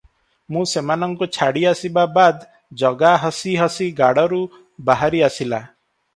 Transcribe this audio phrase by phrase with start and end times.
[0.53, 2.39] ମୁଁ ସେମାନଙ୍କୁ ଛାଡ଼ିଆସିବା ବାଦ୍
[2.85, 4.43] ଜଗା ହସି ହସି ଗାଡ଼ରୁ
[4.91, 5.63] ବାହାରି ଆସିଲା!